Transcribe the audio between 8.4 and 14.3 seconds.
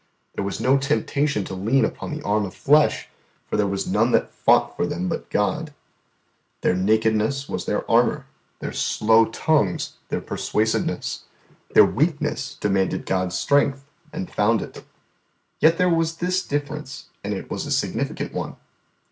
their slow tongues their persuasiveness, their weakness demanded God's strength, and